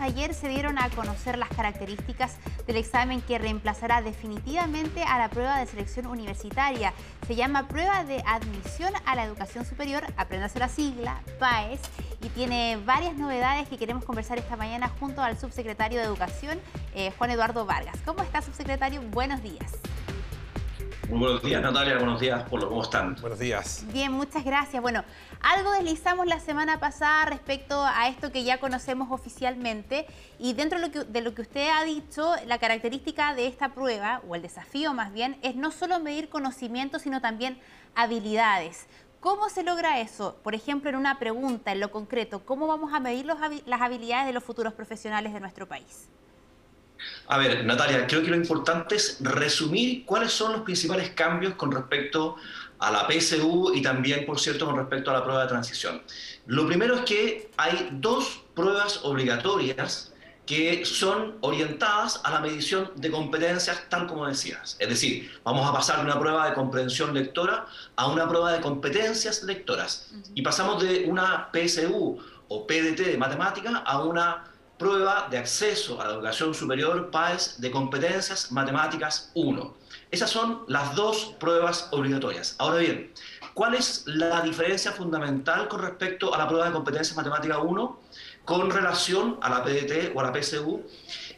[0.00, 5.58] ayer se dieron a conocer las características del examen que reemplazará definitivamente a la prueba
[5.58, 6.92] de selección universitaria.
[7.26, 11.80] Se llama Prueba de Admisión a la Educación Superior, apréndase la sigla, PAES,
[12.22, 16.58] y tiene varias novedades que queremos conversar esta mañana junto al subsecretario de Educación,
[16.94, 17.96] eh, Juan Eduardo Vargas.
[18.04, 19.02] ¿Cómo está, subsecretario?
[19.02, 19.72] Buenos días.
[21.08, 21.98] Muy buenos días, Natalia.
[21.98, 22.68] Buenos días, Polo.
[22.68, 23.16] ¿Cómo están?
[23.20, 23.84] Buenos días.
[23.92, 24.80] Bien, muchas gracias.
[24.80, 25.04] Bueno,
[25.40, 30.06] algo deslizamos la semana pasada respecto a esto que ya conocemos oficialmente
[30.38, 33.74] y dentro de lo, que, de lo que usted ha dicho, la característica de esta
[33.74, 37.58] prueba, o el desafío más bien, es no solo medir conocimientos, sino también
[37.94, 38.86] habilidades.
[39.20, 40.36] ¿Cómo se logra eso?
[40.42, 44.32] Por ejemplo, en una pregunta, en lo concreto, ¿cómo vamos a medir las habilidades de
[44.32, 46.08] los futuros profesionales de nuestro país?
[47.28, 51.72] A ver, Natalia, creo que lo importante es resumir cuáles son los principales cambios con
[51.72, 52.36] respecto
[52.78, 56.02] a la PSU y también, por cierto, con respecto a la prueba de transición.
[56.46, 60.12] Lo primero es que hay dos pruebas obligatorias
[60.46, 64.76] que son orientadas a la medición de competencias, tal como decías.
[64.78, 68.60] Es decir, vamos a pasar de una prueba de comprensión lectora a una prueba de
[68.60, 70.10] competencias lectoras.
[70.34, 72.18] Y pasamos de una PSU
[72.48, 74.44] o PDT de matemática a una
[74.78, 79.74] prueba de acceso a la educación superior PAES de competencias matemáticas 1.
[80.10, 82.56] Esas son las dos pruebas obligatorias.
[82.58, 83.12] Ahora bien,
[83.54, 88.00] ¿cuál es la diferencia fundamental con respecto a la prueba de competencias matemáticas 1
[88.44, 90.82] con relación a la PDT o a la PSU?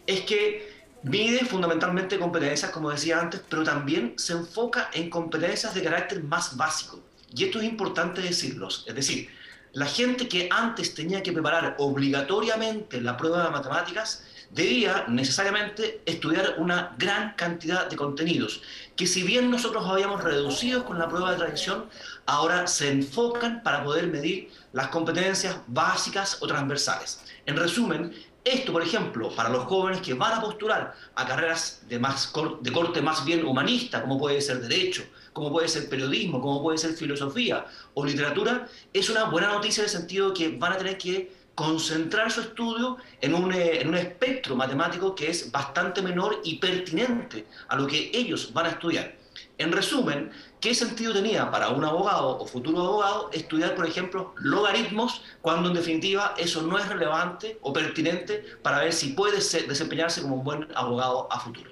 [0.07, 5.83] Es que mide fundamentalmente competencias, como decía antes, pero también se enfoca en competencias de
[5.83, 7.01] carácter más básico.
[7.35, 8.69] Y esto es importante decirlo.
[8.69, 9.29] Es decir,
[9.73, 16.55] la gente que antes tenía que preparar obligatoriamente la prueba de matemáticas debía necesariamente estudiar
[16.59, 18.63] una gran cantidad de contenidos,
[18.95, 21.87] que si bien nosotros habíamos reducido con la prueba de tradición,
[22.27, 27.21] ahora se enfocan para poder medir las competencias básicas o transversales.
[27.45, 28.15] En resumen,
[28.47, 32.73] esto, por ejemplo, para los jóvenes que van a postular a carreras de, más, de
[32.73, 35.03] corte más bien humanista, como puede ser derecho,
[35.33, 39.87] como puede ser periodismo, como puede ser filosofía o literatura, es una buena noticia en
[39.87, 43.97] el sentido que van a tener que concentrar su estudio en un, eh, en un
[43.97, 49.17] espectro matemático que es bastante menor y pertinente a lo que ellos van a estudiar.
[49.59, 55.23] En resumen, ¿qué sentido tenía para un abogado o futuro abogado estudiar, por ejemplo, logaritmos
[55.41, 60.37] cuando en definitiva eso no es relevante o pertinente para ver si puede desempeñarse como
[60.37, 61.71] un buen abogado a futuro?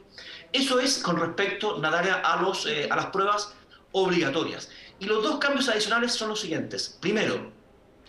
[0.52, 3.54] Eso es con respecto, Natalia, a, los, eh, a las pruebas
[3.92, 4.70] obligatorias.
[4.98, 6.96] Y los dos cambios adicionales son los siguientes.
[7.00, 7.52] Primero,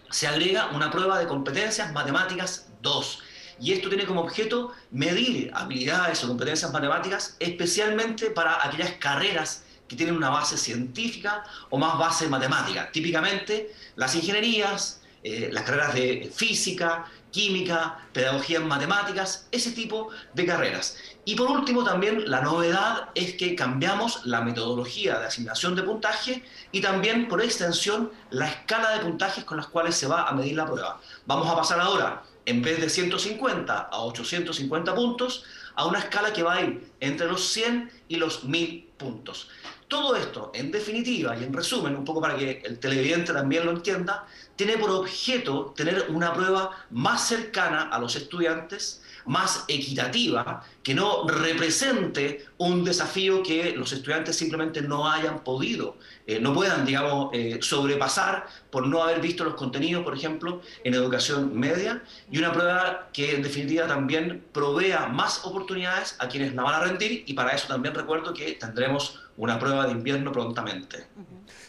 [0.10, 3.24] se agrega una prueba de competencias matemáticas 2.
[3.60, 9.96] Y esto tiene como objeto medir habilidades o competencias matemáticas, especialmente para aquellas carreras que
[9.96, 12.92] tienen una base científica o más base matemática.
[12.92, 20.46] Típicamente las ingenierías, eh, las carreras de física, química, pedagogía en matemáticas, ese tipo de
[20.46, 20.98] carreras.
[21.26, 26.46] Y por último también la novedad es que cambiamos la metodología de asignación de puntaje
[26.72, 30.56] y también por extensión la escala de puntajes con las cuales se va a medir
[30.56, 31.02] la prueba.
[31.26, 35.44] Vamos a pasar ahora, en vez de 150 a 850 puntos,
[35.76, 39.50] a una escala que va a ir entre los 100 y los 1000 puntos.
[39.88, 43.72] Todo esto, en definitiva y en resumen, un poco para que el televidente también lo
[43.72, 44.26] entienda,
[44.56, 51.28] tiene por objeto tener una prueba más cercana a los estudiantes, más equitativa, que no
[51.28, 55.98] represente un desafío que los estudiantes simplemente no hayan podido,
[56.28, 60.94] eh, no puedan, digamos, eh, sobrepasar por no haber visto los contenidos, por ejemplo, en
[60.94, 66.64] educación media, y una prueba que en definitiva también provea más oportunidades a quienes la
[66.64, 71.06] van a rendir, y para eso también recuerdo que tendremos una prueba de invierno prontamente.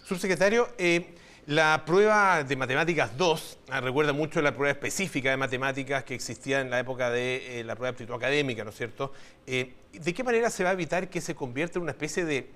[0.05, 1.15] Subsecretario, eh,
[1.47, 6.61] la prueba de matemáticas 2 ah, recuerda mucho la prueba específica de matemáticas que existía
[6.61, 9.13] en la época de eh, la prueba de aptitud académica, ¿no es cierto?
[9.47, 12.51] Eh, ¿De qué manera se va a evitar que se convierta en una especie de,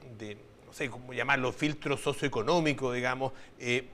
[0.67, 3.33] no sé cómo llamarlo, filtro socioeconómico, digamos,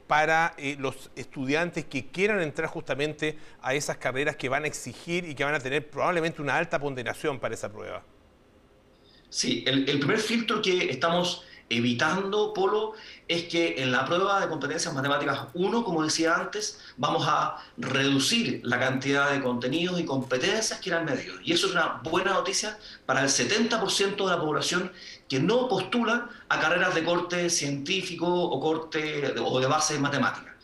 [0.06, 5.34] para los estudiantes que quieran entrar justamente a esas carreras que van a exigir y
[5.34, 8.02] que van a tener probablemente una alta ponderación para esa prueba?
[9.36, 12.94] Sí, el primer filtro que estamos evitando, Polo,
[13.28, 18.62] es que en la prueba de competencias matemáticas 1, como decía antes, vamos a reducir
[18.64, 21.38] la cantidad de contenidos y competencias que eran medidos.
[21.44, 24.90] Y eso es una buena noticia para el 70% de la población
[25.28, 30.55] que no postula a carreras de corte científico o corte o de base matemática.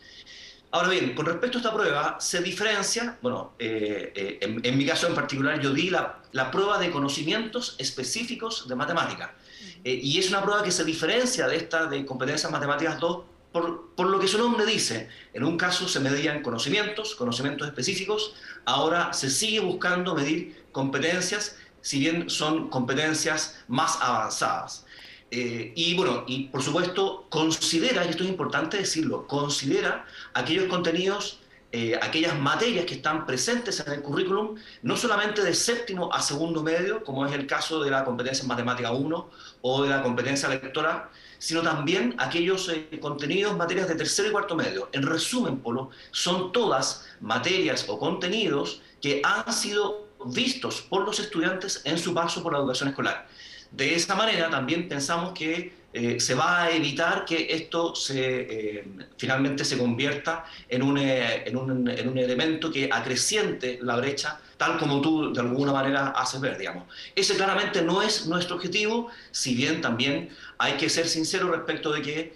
[0.73, 5.05] Ahora bien, con respecto a esta prueba, se diferencia, bueno, eh, eh, en, mi caso
[5.07, 9.35] en particular yo di la, la prueba de conocimientos específicos de matemática.
[9.83, 13.91] Eh, y es una prueba que se diferencia de esta de competencias matemáticas 2 por,
[13.95, 15.09] por, lo que su nombre dice.
[15.35, 18.33] En un caso se medían conocimientos, conocimientos específicos,
[18.65, 24.87] ahora se sigue buscando medir competencias, si bien son competencias más avanzadas.
[25.35, 31.39] Eh, y bueno, y por supuesto considera, y esto es importante decirlo, considera aquellos contenidos
[31.75, 36.61] eh, aquellas materias que están presentes en el currículum, no solamente de séptimo a segundo
[36.61, 39.29] medio, como es el caso de la competencia en matemática 1
[39.61, 41.09] o de la competencia lectora,
[41.39, 44.89] sino también aquellos eh, contenidos, materias de tercero y cuarto medio.
[44.91, 51.81] En resumen, Polo, son todas materias o contenidos que han sido vistos por los estudiantes
[51.85, 53.27] en su paso por la educación escolar.
[53.73, 58.85] De esa manera también pensamos que eh, se va a evitar que esto se, eh,
[59.17, 65.01] finalmente se convierta en un, eh, en un, elemento que acreciente la brecha, tal como
[65.01, 66.85] tú de alguna manera haces ver, digamos.
[67.15, 70.29] Ese claramente no es nuestro objetivo, si bien también
[70.59, 72.33] hay que ser sincero respecto de que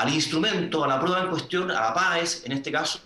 [0.00, 3.00] al instrumento, a la prueba en cuestión, a la PAES, en este caso,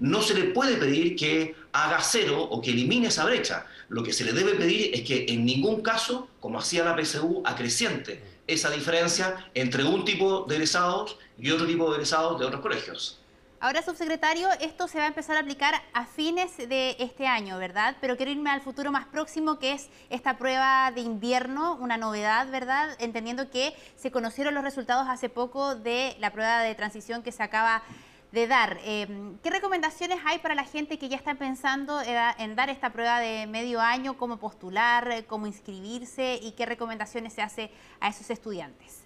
[0.00, 3.64] no se le puede pedir que haga cero o que elimine esa brecha.
[3.88, 7.42] Lo que se le debe pedir es que en ningún caso, como hacía la PSU,
[7.44, 12.60] acreciente esa diferencia entre un tipo de egresados y otro tipo de egresados de otros
[12.60, 13.20] colegios.
[13.62, 17.96] Ahora, subsecretario, esto se va a empezar a aplicar a fines de este año, ¿verdad?
[18.00, 22.50] Pero quiero irme al futuro más próximo, que es esta prueba de invierno, una novedad,
[22.50, 22.96] ¿verdad?
[22.98, 27.44] Entendiendo que se conocieron los resultados hace poco de la prueba de transición que se
[27.44, 27.84] acaba
[28.32, 28.80] de dar.
[28.82, 33.20] Em, ¿Qué recomendaciones hay para la gente que ya está pensando en dar esta prueba
[33.20, 34.16] de medio año?
[34.16, 35.24] ¿Cómo postular?
[35.28, 36.40] ¿Cómo inscribirse?
[36.42, 37.70] ¿Y qué recomendaciones se hace
[38.00, 39.04] a esos estudiantes?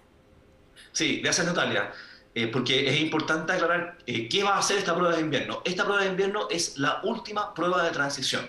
[0.93, 1.91] Sí, gracias Natalia.
[2.37, 5.63] Eh, porque es importante aclarar eh, qué va a hacer esta prueba de invierno.
[5.65, 8.47] Esta prueba de invierno es la última prueba de transición.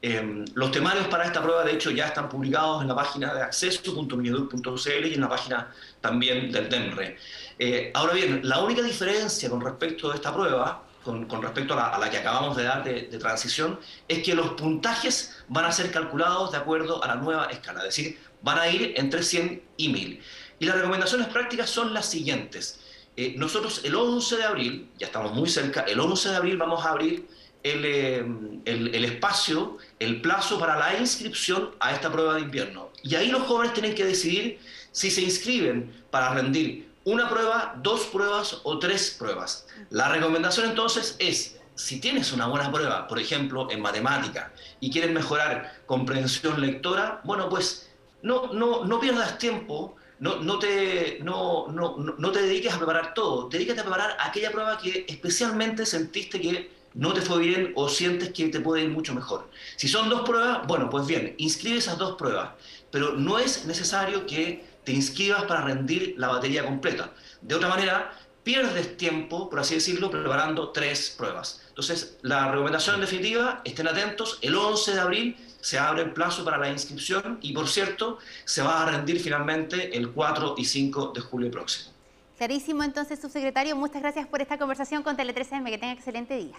[0.00, 3.42] Em, los temarios para esta prueba, de hecho, ya están publicados en la página de
[3.42, 7.16] acceso.mineduc.cl y en la página también del DEMRE.
[7.58, 12.10] Eh, ahora bien, la única diferencia con respecto a esta prueba, con, respecto a la,
[12.10, 16.52] que acabamos de dar de, de, transición, es que los puntajes van a ser calculados
[16.52, 20.22] de acuerdo a la nueva escala, es decir, van a ir entre 100 y 1000.
[20.60, 22.78] Y las recomendaciones prácticas son las siguientes.
[23.18, 26.86] Eh, nosotros el 11 de abril, ya estamos muy cerca, el 11 de abril vamos
[26.86, 27.26] a abrir
[27.64, 28.24] eh,
[28.64, 32.90] el, el, espacio, el plazo para la inscripción a esta prueba de invierno.
[33.02, 34.60] Y ahí los jóvenes tienen que decidir
[34.92, 39.66] si se inscriben para rendir una prueba, dos pruebas o tres pruebas.
[39.90, 45.10] La recomendación entonces es, si tienes una buena prueba, por ejemplo, en matemática, y quieres
[45.10, 47.90] mejorar comprensión lectora, bueno, pues
[48.22, 53.14] no, no, no pierdas tiempo, no, no, te, no, no, no te dediques a preparar
[53.14, 57.88] todo, dedícate a preparar aquella prueba que especialmente sentiste que no te fue bien o
[57.88, 59.48] sientes que te puede ir mucho mejor.
[59.76, 62.50] Si son dos pruebas, bueno, pues bien, inscribe esas dos pruebas,
[62.90, 67.12] pero no es necesario que te inscribas para rendir la batería completa.
[67.40, 68.12] De otra manera,
[68.42, 71.62] pierdes tiempo, por así decirlo, preparando tres pruebas.
[71.68, 76.44] Entonces, la recomendación en definitiva, estén atentos, el 11 de abril se abre el plazo
[76.44, 81.12] para la inscripción y, por cierto, se va a rendir finalmente el 4 y 5
[81.14, 81.92] de julio próximo.
[82.38, 85.70] Clarísimo, entonces, subsecretario, muchas gracias por esta conversación con Tele 13M.
[85.70, 86.56] Que tenga excelente día.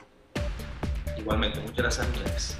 [1.17, 2.57] Igualmente, muchas gracias a ustedes.